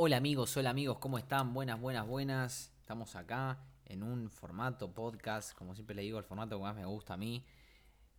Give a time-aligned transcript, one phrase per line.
[0.00, 1.52] Hola amigos, hola amigos, ¿cómo están?
[1.52, 2.72] Buenas, buenas, buenas.
[2.78, 6.84] Estamos acá en un formato podcast, como siempre le digo, el formato que más me
[6.84, 7.44] gusta a mí.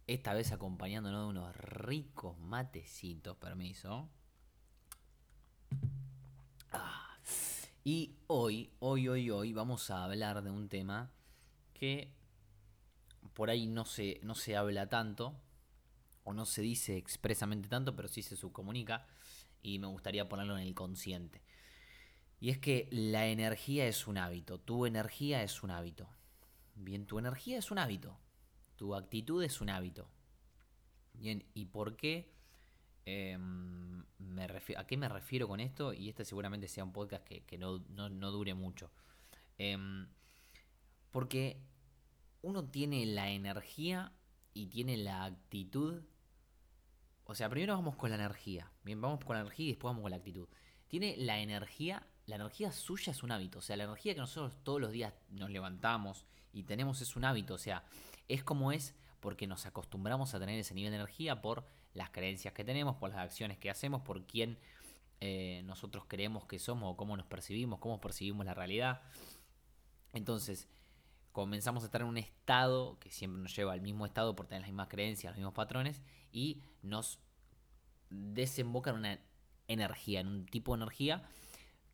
[0.06, 4.10] Esta vez acompañándonos de unos ricos matecitos, permiso.
[6.74, 7.18] Ah.
[7.86, 11.14] Y hoy, hoy, hoy, hoy vamos a hablar de un tema
[11.74, 12.14] que
[13.34, 15.34] por ahí no se, no se habla tanto,
[16.26, 19.08] o no se dice expresamente tanto, pero sí se subcomunica,
[19.62, 21.42] y me gustaría ponerlo en el consciente.
[22.40, 26.10] Y es que la energía es un hábito, tu energía es un hábito.
[26.76, 28.18] Bien, tu energía es un hábito,
[28.78, 30.10] tu actitud es un hábito.
[31.14, 32.32] Bien, ¿y por qué?
[33.06, 34.06] Em,
[34.78, 35.94] ¿A qué me refiero con esto?
[35.94, 38.90] Y este seguramente sea un podcast que, no, dure mucho.
[39.58, 40.08] Em,
[41.12, 41.62] porque
[42.42, 44.14] uno tiene la energía
[44.54, 46.04] y tiene la actitud.
[47.26, 48.72] O sea, primero vamos con la energía.
[48.84, 50.48] Bien, vamos con la energía y después vamos con la actitud.
[50.88, 53.60] Tiene la energía la energía suya es un hábito.
[53.60, 57.26] O sea, la energía que nosotros todos los días nos levantamos y tenemos es un
[57.26, 57.56] hábito.
[57.56, 57.84] O sea,
[58.28, 62.54] es como es porque nos acostumbramos a tener ese nivel de energía por las creencias
[62.54, 64.58] que tenemos, por las acciones que hacemos, por quién
[65.20, 69.02] eh, nosotros creemos que somos o cómo nos percibimos, cómo percibimos la realidad.
[70.14, 70.70] Entonces,
[71.32, 74.62] comenzamos a estar en un estado que siempre nos lleva al mismo estado por tener
[74.62, 77.20] las mismas creencias, los mismos patrones, y nos
[78.10, 79.20] desemboca en una
[79.68, 81.28] energía, en un tipo de energía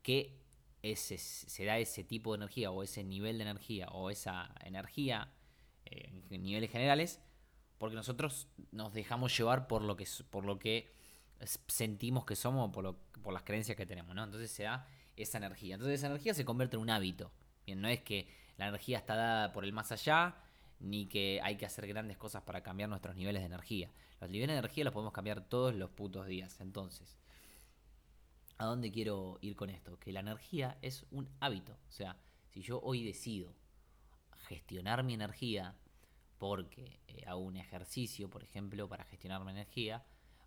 [0.06, 0.38] que
[0.84, 5.32] ese, se da ese tipo de energía o ese nivel de energía o esa energía
[5.84, 7.20] eh, en niveles generales
[7.76, 10.94] porque nosotros nos dejamos llevar por lo que, por lo que
[11.66, 14.22] sentimos que somos, por, por las creencias que tenemos, ¿no?
[14.22, 15.74] Entonces se da esa energía.
[15.74, 17.32] Entonces esa energía se convierte en un hábito.
[17.66, 20.36] Bien, no es que la energía está dada por el más allá,
[20.78, 23.90] ni que hay que hacer grandes cosas para cambiar nuestros niveles de energía.
[24.20, 26.60] Los niveles de energía los podemos cambiar todos los putos días.
[26.60, 27.18] Entonces,
[28.58, 29.98] ¿A dónde quiero ir con esto?
[29.98, 31.72] Que la energía es un hábito.
[31.88, 32.16] O sea,
[32.48, 33.54] si yo hoy decido
[34.48, 35.74] gestionar mi energía
[36.38, 40.04] porque eh, hago un ejercicio, por ejemplo, para gestionar mi energía,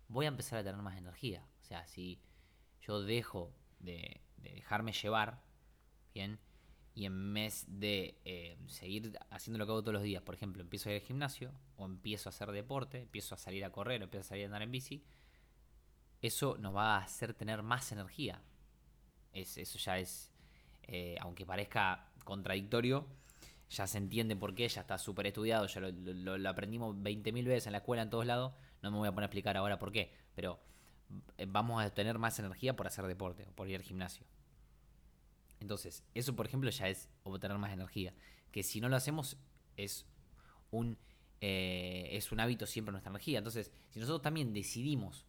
[0.08, 1.46] voy a empezar a tener más energía.
[1.62, 2.20] O sea, si
[2.82, 5.42] yo dejo de, dejarme llevar,
[6.14, 6.38] ¿bien?
[6.94, 10.62] Y en vez de eh, seguir haciendo lo que hago todos los días, por ejemplo,
[10.62, 14.00] empiezo a ir al gimnasio, o empiezo a hacer deporte, empiezo a salir a correr,
[14.00, 15.04] o empiezo a salir a andar en bici,
[16.22, 18.42] eso nos va a hacer tener más energía.
[19.32, 20.30] Es, eso ya es,
[20.82, 23.06] eh, aunque parezca contradictorio,
[23.70, 27.72] ya se entiende por qué, ya está súper estudiado, ya lo, aprendimos 20.000 veces en
[27.72, 30.12] la escuela, en todos lados, no me voy a poner a explicar ahora por qué,
[30.34, 30.60] pero
[31.38, 34.26] eh, vamos a tener más energía por hacer deporte, por ir al gimnasio.
[35.60, 38.12] Entonces, eso por ejemplo ya es obtener más energía,
[38.50, 39.36] que si no lo hacemos
[39.76, 40.06] es
[40.70, 40.98] un,
[41.40, 43.38] eh, es un hábito siempre nuestra energía.
[43.38, 45.26] Entonces, si nosotros también decidimos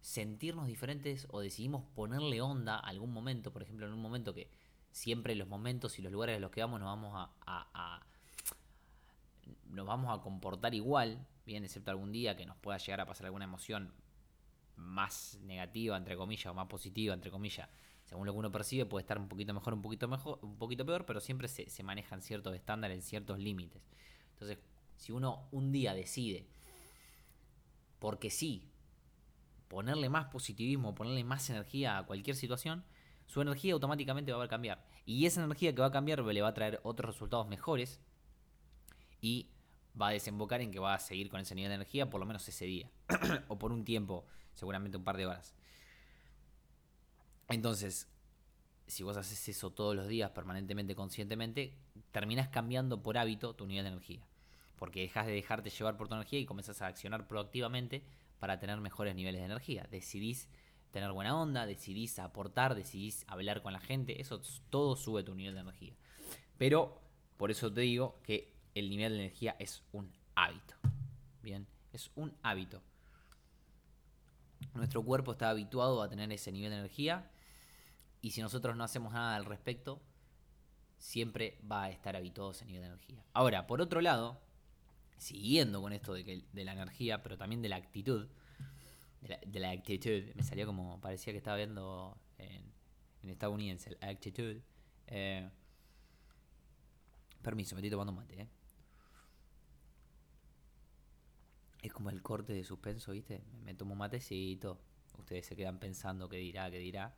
[0.00, 4.48] sentirnos diferentes o decidimos ponerle onda a algún momento, por ejemplo, en un momento que
[4.92, 8.06] siempre los momentos y los lugares a los que vamos nos vamos a,
[9.66, 13.26] nos vamos a comportar igual, bien, excepto algún día que nos pueda llegar a pasar
[13.26, 13.92] alguna emoción
[14.76, 17.68] más negativa, entre comillas, o más positiva, entre comillas,
[18.04, 20.86] según lo que uno percibe, puede estar un poquito mejor, un poquito mejor, un poquito
[20.86, 23.82] peor, pero siempre se, se manejan ciertos estándares, ciertos límites.
[24.32, 24.58] Entonces,
[24.96, 26.46] si uno un día decide,
[27.98, 28.70] porque sí,
[29.68, 32.84] ponerle más positivismo, ponerle más energía a cualquier situación,
[33.26, 34.84] su energía automáticamente va a cambiar.
[35.04, 38.00] Y esa energía que va a cambiar le va a traer otros resultados mejores
[39.20, 39.50] y
[40.00, 42.26] va a desembocar en que va a seguir con ese nivel de energía por lo
[42.26, 42.90] menos ese día
[43.48, 45.54] o por un tiempo, seguramente un par de horas.
[47.48, 48.08] Entonces,
[48.86, 51.74] si vos haces eso todos los días, permanentemente, conscientemente,
[52.12, 54.26] terminás cambiando por hábito tu nivel de energía.
[54.76, 58.04] Porque dejas de dejarte llevar por tu energía y comenzás a accionar proactivamente
[58.38, 59.86] para tener mejores niveles de energía.
[59.90, 60.48] Decidís
[60.90, 65.54] tener buena onda, decidís aportar, decidís hablar con la gente, eso todo sube tu nivel
[65.54, 65.94] de energía.
[66.56, 67.00] Pero
[67.36, 70.74] por eso te digo que el nivel de energía es un hábito.
[71.42, 72.82] Bien, es un hábito.
[74.74, 77.30] Nuestro cuerpo está habituado a tener ese nivel de energía
[78.20, 80.00] y si nosotros no hacemos nada al respecto,
[80.98, 83.24] siempre va a estar habituado ese nivel de energía.
[83.32, 84.40] Ahora, por otro lado,
[85.18, 88.28] siguiendo con esto de, que, de la energía, pero también de la actitud,
[89.20, 92.62] de la, actitud, me salió como, parecía que estaba viendo en,
[93.22, 94.56] en estadounidense, la actitud.
[95.08, 95.48] Eh,
[97.42, 98.48] permiso, me estoy tomando mate, eh.
[101.82, 103.42] Es como el corte de suspenso, ¿viste?
[103.64, 104.80] Me tomo un matecito.
[105.18, 107.14] Ustedes se quedan pensando qué dirá, qué dirá.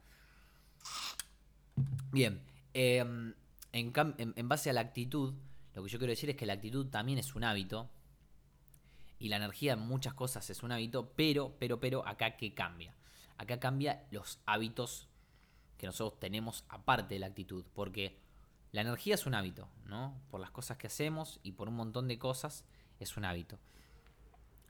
[2.12, 2.42] Bien.
[2.74, 3.34] Em,
[3.72, 3.92] en,
[4.36, 5.34] en, base a la actitud,
[5.78, 7.88] lo que yo quiero decir es que la actitud también es un hábito.
[9.20, 12.96] Y la energía en muchas cosas es un hábito, pero, pero, pero, acá qué cambia.
[13.36, 15.08] Acá cambia los hábitos
[15.76, 18.18] que nosotros tenemos aparte de la actitud, porque
[18.72, 20.20] la energía es un hábito, ¿no?
[20.32, 22.64] Por las cosas que hacemos y por un montón de cosas
[22.98, 23.60] es un hábito.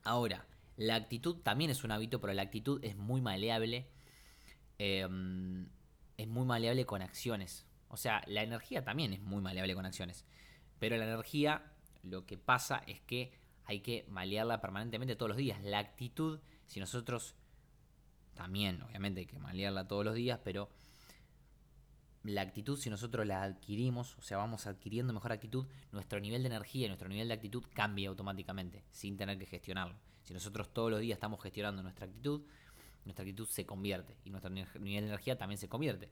[0.04, 0.46] Ahora,
[0.76, 3.88] la actitud también es un hábito, pero la actitud es muy maleable.
[4.76, 5.70] Em,
[6.18, 7.64] es muy maleable con acciones.
[7.88, 10.26] O sea, la energía también es muy maleable con acciones.
[10.78, 11.72] Pero la energía,
[12.02, 13.32] lo que pasa es que
[13.64, 15.62] hay que malearla permanentemente todos los días.
[15.62, 17.34] La actitud, si nosotros
[18.34, 20.70] también, obviamente hay que malearla todos los días, pero
[22.22, 26.48] la actitud, si nosotros la adquirimos, o sea, vamos adquiriendo mejor actitud, nuestro nivel de
[26.48, 29.96] energía nuestro nivel de actitud cambia automáticamente, sin tener que gestionarlo.
[30.22, 32.42] Si nosotros todos los días estamos gestionando nuestra actitud,
[33.04, 36.10] nuestra actitud se convierte y nuestro nivel de energía también se convierte.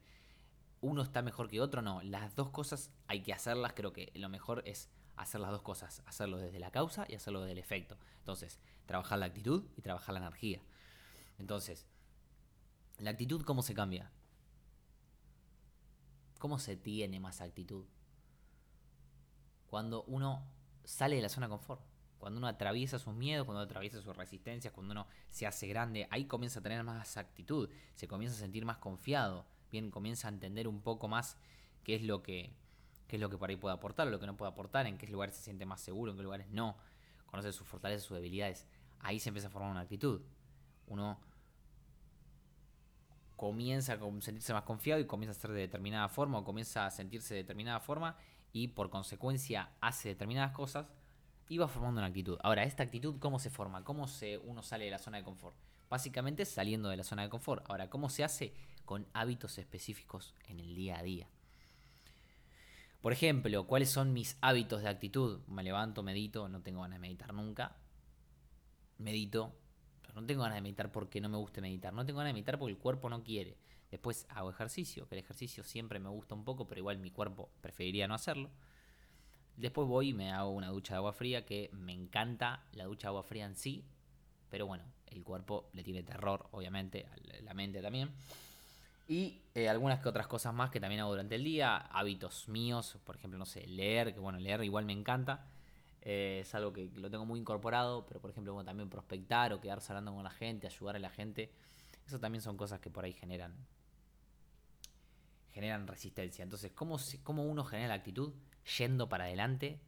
[0.81, 2.01] Uno está mejor que otro, no.
[2.03, 6.03] Las dos cosas hay que hacerlas, creo que lo mejor es hacer las dos cosas,
[6.05, 7.97] hacerlo desde la causa y hacerlo desde el efecto.
[8.19, 10.61] Entonces, trabajar la actitud y trabajar la energía.
[11.39, 11.87] Entonces,
[12.99, 14.11] la actitud, ¿cómo se cambia?
[16.39, 17.85] ¿Cómo se tiene más actitud?
[19.67, 20.47] Cuando uno
[20.83, 21.81] sale de la zona de confort,
[22.19, 26.25] cuando uno atraviesa sus miedos, cuando atraviesa sus resistencias, cuando uno se hace grande, ahí
[26.25, 30.67] comienza a tener más actitud, se comienza a sentir más confiado, bien, comienza a entender
[30.67, 31.37] un poco más
[31.83, 32.53] qué es lo que,
[33.07, 35.07] qué es lo que por ahí puede aportar, lo que no puede aportar, en qué
[35.07, 36.77] lugares se siente más seguro, en qué lugares no,
[37.25, 38.67] conoce sus fortalezas, sus debilidades.
[38.99, 40.21] Ahí se empieza a formar una actitud.
[40.87, 41.19] Uno
[43.35, 46.91] comienza a sentirse más confiado y comienza a ser de determinada forma o comienza a
[46.91, 48.17] sentirse de determinada forma
[48.51, 50.91] y por consecuencia hace determinadas cosas
[51.47, 52.37] y va formando una actitud.
[52.41, 53.83] Ahora, esta actitud, ¿cómo se forma?
[53.83, 55.55] ¿Cómo se, uno sale de la zona de confort?
[55.89, 57.65] Básicamente saliendo de la zona de confort.
[57.69, 58.53] Ahora, ¿cómo se hace?
[58.85, 61.27] Con hábitos específicos en el día a día.
[63.01, 65.39] Por ejemplo, ¿cuáles son mis hábitos de actitud?
[65.47, 67.77] Me levanto, medito, no tengo ganas de meditar nunca.
[68.97, 69.53] Medito,
[70.15, 71.93] no tengo ganas de meditar porque no me guste meditar.
[71.93, 73.55] No tengo ganas de meditar porque el cuerpo no quiere.
[73.91, 77.49] Después hago ejercicio, que el ejercicio siempre me gusta un poco, pero igual mi cuerpo
[77.61, 78.49] preferiría no hacerlo.
[79.55, 83.07] Después voy y me hago una ducha de agua fría, que me encanta la ducha
[83.07, 83.85] de agua fría en sí,
[84.49, 87.05] pero bueno, el cuerpo le tiene terror, obviamente,
[87.43, 88.11] la mente también.
[89.07, 92.97] Y eh, algunas que otras cosas más que también hago durante el día, hábitos míos,
[93.05, 95.45] por ejemplo, no sé, leer, que bueno, leer igual me encanta.
[96.01, 99.91] Eh, es algo que lo tengo muy incorporado, pero por ejemplo, también prospectar o quedarse
[99.91, 101.51] hablando con la gente, ayudar a la gente,
[102.05, 103.55] eso también son cosas que por ahí generan
[105.53, 106.43] generan resistencia.
[106.43, 108.31] Entonces, ¿cómo, cómo uno genera la actitud?
[108.77, 109.79] Yendo para adelante,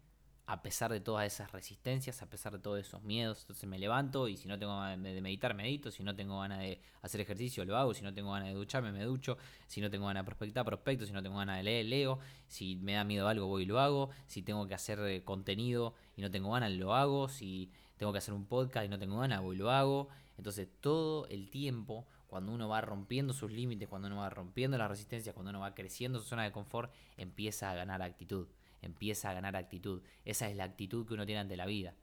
[0.49, 3.41] a pesar de todas esas resistencias, a pesar de todos esos miedos.
[3.41, 5.91] Entonces me levanto y si no tengo ganas de meditar, medito.
[5.91, 7.93] Si no tengo ganas de hacer ejercicio, lo hago.
[7.93, 9.37] Si no tengo ganas de ducharme, me ducho.
[9.67, 11.05] Si no tengo ganas de prospectar, prospecto.
[11.05, 12.17] Si no tengo ganas de leer, leo.
[12.47, 14.09] Si me da miedo algo, voy y lo hago.
[14.25, 17.29] Si tengo que hacer eh, contenido y no tengo ganas, lo hago.
[17.29, 20.09] Si tengo que hacer un podcast y no tengo ganas, voy y lo hago.
[20.35, 24.87] Entonces todo el tiempo, cuando uno va rompiendo sus límites, cuando uno va rompiendo la
[24.87, 28.47] resistencia, cuando uno va creciendo su zona de confort, empieza a ganar actitud
[28.81, 30.01] empieza a ganar actitud.
[30.25, 31.95] Esa es la actitud que uno tiene ante la vida.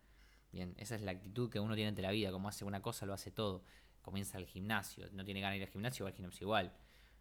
[0.52, 2.30] Bien, esa es la actitud que uno tiene ante la vida.
[2.30, 3.64] Como hace una cosa, lo hace todo.
[4.02, 5.08] Comienza el gimnasio.
[5.12, 6.72] No tiene ganas de ir al gimnasio, va al gimnasio igual.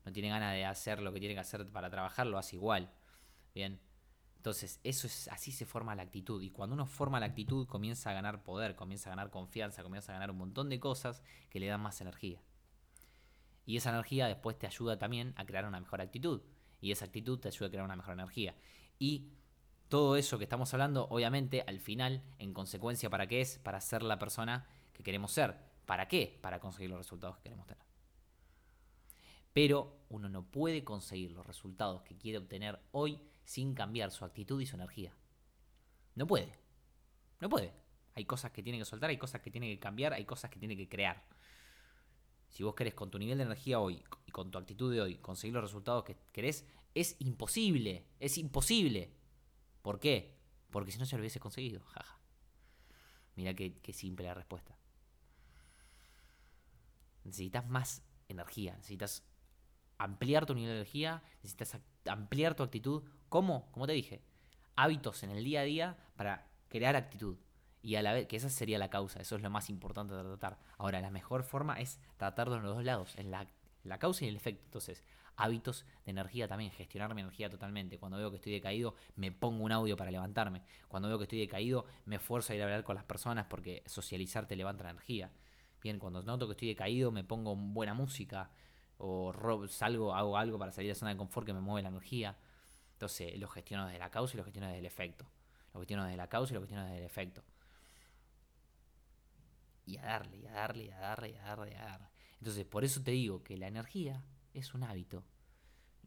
[0.06, 2.92] No tiene ganas de hacer lo que tiene que hacer para trabajar, lo hace igual.
[3.54, 3.80] Bien.
[4.38, 6.42] Entonces, eso es así se forma la actitud.
[6.44, 10.12] Y cuando uno forma la actitud, comienza a ganar poder, comienza a ganar confianza, comienza
[10.12, 12.40] a ganar un montón de cosas que le dan más energía.
[13.66, 16.44] Y esa energía después te ayuda también a crear una mejor actitud.
[16.80, 18.56] Y esa actitud te ayuda a crear una mejor energía.
[19.00, 19.32] Y
[19.90, 23.60] todo eso que estamos hablando, obviamente, al final, en consecuencia, ¿para qué es?
[23.60, 25.56] Para ser la persona que queremos ser.
[25.86, 26.40] ¿Para qué?
[26.42, 27.84] Para conseguir los resultados que queremos tener.
[29.54, 34.60] Pero uno no puede conseguir los resultados que quiere obtener hoy sin cambiar su actitud
[34.60, 35.14] y su energía.
[36.16, 36.58] No puede.
[37.40, 37.72] No puede.
[38.16, 40.60] Hay cosas que tiene que soltar, hay cosas que tiene que cambiar, hay cosas que
[40.60, 41.24] tiene que crear.
[42.50, 45.18] Si vos querés con tu nivel de energía hoy y con tu actitud de hoy
[45.18, 48.08] conseguir los resultados que querés, es imposible.
[48.20, 49.14] Es imposible.
[49.86, 50.36] ¿Por qué?
[50.72, 51.80] Porque si no se lo hubiese conseguido.
[51.86, 52.18] Jaja.
[53.36, 54.76] Mira qué, simple la respuesta.
[57.24, 59.24] Necesitas más energía, necesitas
[60.00, 61.78] ampliar tu nivel de energía, necesitas
[62.08, 63.04] ampliar tu actitud.
[63.30, 63.72] ¿Cómo?
[63.74, 64.24] Como te dije,
[64.76, 67.38] hábitos en el día a día para crear actitud.
[67.84, 70.24] Y a la vez, que esa sería la causa, eso es lo más importante de
[70.24, 70.58] tratar.
[70.80, 73.46] Ahora, la mejor forma es tratar de los dos lados, en la,
[73.84, 74.64] la causa y el efecto.
[74.66, 75.04] Entonces,
[75.38, 77.98] hábitos de energía también, gestionar mi energía totalmente.
[77.98, 80.62] Cuando veo que estoy decaído, me pongo un audio para levantarme.
[80.88, 83.84] Cuando veo que estoy decaído, me esfuerzo a ir a hablar con las personas porque
[83.86, 85.32] socializar te levanta la energía.
[85.82, 88.50] Bien, cuando noto que estoy decaído, me pongo buena música
[88.98, 91.90] o salgo, hago algo para salir de la zona de confort que me mueve la
[91.90, 92.38] energía.
[92.94, 95.26] Entonces, lo gestiono desde la causa y lo gestiono desde el efecto.
[95.74, 97.44] Lo gestiono desde la causa y lo gestiono desde el efecto.
[99.86, 102.08] Y a darle, y a darle, y a darle, y a darle, y a darle.
[102.40, 104.24] Entonces, por eso te digo que la energía
[104.56, 105.24] es un hábito.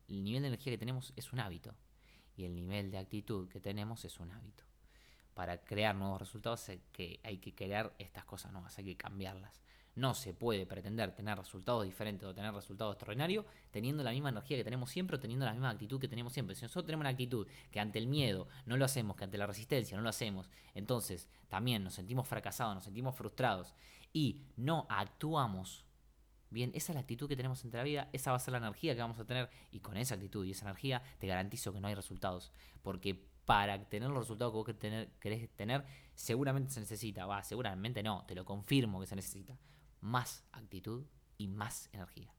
[0.08, 1.74] el nivel de energía que tenemos es un hábito
[2.36, 4.64] y el nivel de actitud que tenemos es un hábito.
[5.34, 9.60] Para crear nuevos resultados hay que, hay que crear estas cosas nuevas, hay que cambiarlas.
[9.94, 14.56] No se puede pretender tener resultados diferentes o tener resultados extraordinarios teniendo la misma energía
[14.56, 16.54] que tenemos siempre o teniendo la misma actitud que tenemos siempre.
[16.54, 19.46] Si nosotros tenemos una actitud que ante el miedo no lo hacemos, que ante la
[19.46, 23.74] resistencia no lo hacemos, entonces también nos sentimos fracasados, nos sentimos frustrados
[24.12, 25.84] y no actuamos
[26.50, 28.58] bien, esa es la actitud que tenemos entre la vida, esa va a ser la
[28.58, 31.80] energía que vamos a tener y con esa actitud y esa energía te garantizo que
[31.80, 32.52] no hay resultados.
[32.82, 38.24] Porque para tener los resultados que vos querés tener, seguramente se necesita, va, seguramente no,
[38.26, 39.58] te lo confirmo que se necesita
[40.00, 42.34] más actitud y más energía.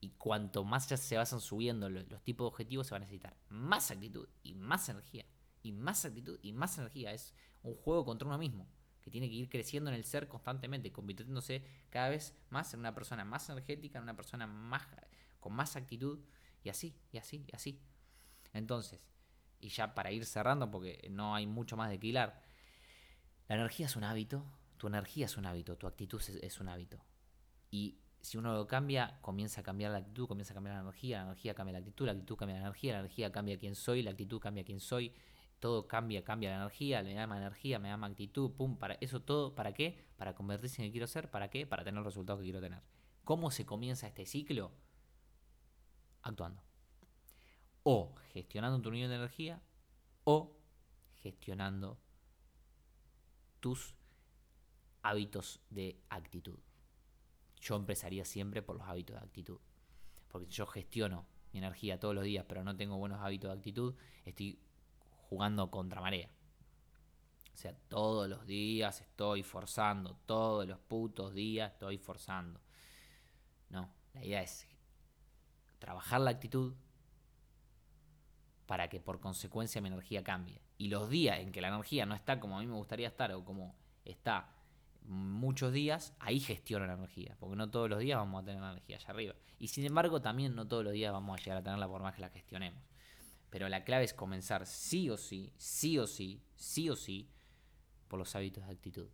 [0.00, 3.36] Y cuanto más ya se vayan subiendo los, tipos de objetivos, se va a necesitar
[3.48, 5.26] más actitud y más energía.
[5.62, 7.12] Y más actitud y más energía.
[7.12, 8.68] Es un juego contra uno mismo,
[9.06, 12.92] que tiene que ir creciendo en el ser constantemente, convirtiéndose cada vez más en una
[12.92, 14.82] persona más energética, en una persona más
[15.38, 16.18] con más actitud,
[16.64, 17.80] y así, y así, y así.
[18.52, 18.98] Entonces,
[19.60, 22.34] y ya para ir cerrando, porque no hay mucho más de que la
[23.48, 24.44] energía es un hábito,
[24.76, 26.98] tu energía es un hábito, tu actitud es, un hábito.
[27.70, 31.18] Y si uno lo cambia, comienza a cambiar la actitud, comienza a cambiar la energía,
[31.18, 34.02] la energía cambia la actitud, la actitud cambia la energía, la energía cambia quién soy,
[34.02, 35.14] la actitud cambia quién soy,
[35.60, 39.54] todo cambia, cambia la energía, me llama energía, me llama actitud, pum, para eso todo,
[39.54, 39.98] ¿para qué?
[40.16, 41.66] Para convertirse en el que quiero ser, ¿para qué?
[41.66, 42.82] Para tener los resultados que quiero tener.
[43.24, 44.72] ¿Cómo se comienza este ciclo?
[46.22, 46.62] Actuando.
[47.82, 49.62] O gestionando tu nivel de energía
[50.24, 50.56] o
[51.22, 51.98] gestionando
[53.60, 53.94] tus
[55.02, 56.58] hábitos de actitud.
[57.60, 59.58] Yo empezaría siempre por los hábitos de actitud.
[60.28, 63.56] Porque si yo gestiono mi energía todos los días, pero no tengo buenos hábitos de
[63.56, 63.94] actitud,
[64.24, 64.60] estoy
[65.28, 66.30] jugando contra marea.
[67.54, 72.60] O sea, todos los días estoy forzando, todos los putos días estoy forzando.
[73.70, 74.66] No, la idea es
[75.78, 76.74] trabajar la actitud
[78.66, 80.60] para que por consecuencia mi energía cambie.
[80.78, 83.32] Y los días en que la energía no está como a mí me gustaría estar
[83.32, 84.50] o como está
[85.08, 88.96] muchos días, ahí gestiono la energía, porque no todos los días vamos a tener energía
[88.96, 89.34] allá arriba.
[89.58, 92.14] Y sin embargo, también no todos los días vamos a llegar a tenerla por más
[92.14, 92.82] que la gestionemos.
[93.50, 97.28] Pero la clave es comenzar sí o sí, sí o sí, sí o sí,
[98.08, 99.08] por los hábitos de actitud.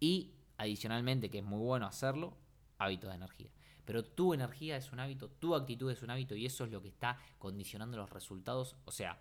[0.00, 2.36] Y adicionalmente, que es muy bueno hacerlo,
[2.78, 3.50] hábitos de energía.
[3.84, 6.80] Pero tu energía es un hábito, tu actitud es un hábito y eso es lo
[6.80, 8.76] que está condicionando los resultados.
[8.84, 9.20] O sea,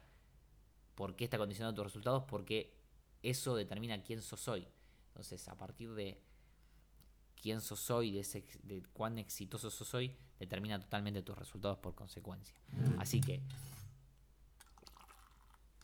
[0.96, 2.24] ¿por qué está condicionando tus resultados?
[2.28, 2.74] Porque
[3.22, 4.68] eso determina quién sos hoy.
[5.08, 6.22] Entonces, a partir de
[7.44, 11.94] quién sos hoy, de, ese, de cuán exitoso sos hoy, determina totalmente tus resultados por
[11.94, 12.56] consecuencia.
[12.98, 13.42] Así que...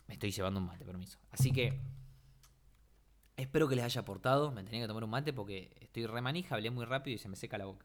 [0.08, 1.18] Me estoy llevando un mate, permiso.
[1.30, 1.78] Así que...
[3.36, 4.50] Espero que les haya aportado.
[4.50, 7.36] Me tenía que tomar un mate porque estoy remanija, hablé muy rápido y se me
[7.36, 7.84] seca la boca.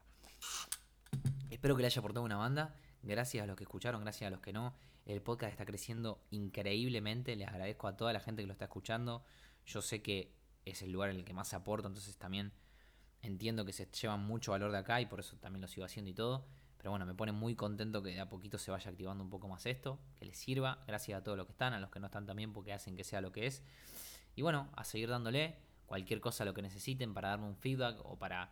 [1.50, 2.76] Espero que les haya aportado una banda.
[3.04, 4.74] Gracias a los que escucharon, gracias a los que no.
[5.06, 7.36] El podcast está creciendo increíblemente.
[7.36, 9.24] Les agradezco a toda la gente que lo está escuchando.
[9.66, 12.54] Yo sé que es el lugar en el que más se aporta, entonces también
[13.26, 16.12] entiendo que se lleva mucho valor de acá y por eso también lo sigo haciendo
[16.12, 16.46] y todo.
[16.78, 19.48] Pero bueno, me pone muy contento que de a poquito se vaya activando un poco
[19.48, 20.84] más esto, que les sirva.
[20.88, 23.04] Gracias a todos los que están, a los que no están también porque hacen que
[23.04, 23.64] sea lo que es.
[24.36, 28.18] Y bueno, a seguir dándole cualquier cosa lo que necesiten para darme un feedback o
[28.18, 28.52] para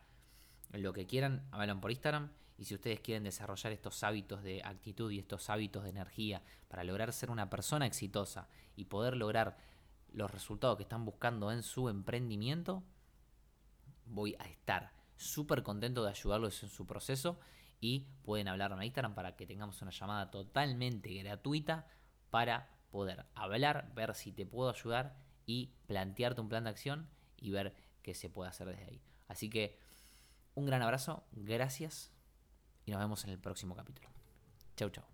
[0.72, 2.30] lo que quieran, háganlo por Instagram.
[2.56, 6.84] Y si ustedes quieren desarrollar estos hábitos de actitud y estos hábitos de energía para
[6.84, 9.56] lograr ser una persona exitosa y poder lograr
[10.12, 12.84] los resultados que están buscando en su emprendimiento,
[14.06, 17.38] voy a estar súper contento de ayudarlos en su proceso
[17.80, 21.86] y pueden hablarme a Instagram para que tengamos una llamada totalmente gratuita
[22.30, 27.50] para poder hablar, ver si te puedo ayudar y plantearte un plan de acción y
[27.50, 29.02] ver qué se puede hacer desde ahí.
[29.28, 29.78] Así que
[30.54, 32.12] un gran abrazo, gracias
[32.86, 34.08] y nos vemos en el próximo capítulo.
[34.76, 35.13] Chau, chau.